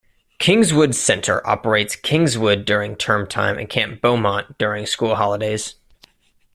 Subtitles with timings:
[0.39, 5.75] Kingswood Centre operates Kingswood during term-time and Camp Beaumont during school holidays.